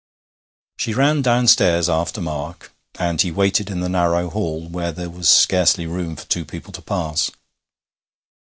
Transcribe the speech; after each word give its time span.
She 0.77 0.95
ran 0.95 1.21
downstairs 1.21 1.87
after 1.87 2.21
Mark, 2.21 2.71
and 2.97 3.21
he 3.21 3.29
waited 3.31 3.69
in 3.69 3.81
the 3.81 3.87
narrow 3.89 4.31
hall, 4.31 4.67
where 4.67 4.91
there 4.91 5.11
was 5.11 5.29
scarcely 5.29 5.85
room 5.85 6.15
for 6.15 6.25
two 6.25 6.43
people 6.43 6.73
to 6.73 6.81
pass. 6.81 7.29